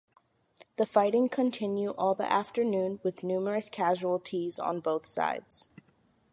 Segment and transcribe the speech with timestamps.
[0.77, 5.67] The fighting continue all the afternoon, with numerous casualties on both sides.